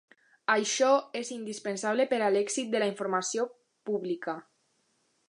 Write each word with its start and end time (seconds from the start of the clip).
Això 0.51 0.87
és 1.19 1.29
indispensable 1.35 2.07
per 2.13 2.19
a 2.29 2.31
l'èxit 2.37 2.71
de 2.77 2.81
la 2.85 2.87
informació 2.95 3.47
pública. 3.91 4.35